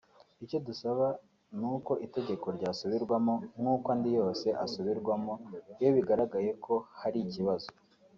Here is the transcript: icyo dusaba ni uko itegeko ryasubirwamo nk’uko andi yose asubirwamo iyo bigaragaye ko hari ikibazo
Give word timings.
icyo 0.43 0.57
dusaba 0.67 1.05
ni 1.59 1.65
uko 1.75 1.91
itegeko 2.05 2.45
ryasubirwamo 2.57 3.33
nk’uko 3.59 3.87
andi 3.95 4.09
yose 4.19 4.47
asubirwamo 4.65 5.33
iyo 5.79 5.89
bigaragaye 5.95 6.49
ko 6.65 6.73
hari 7.01 7.19
ikibazo 7.25 7.67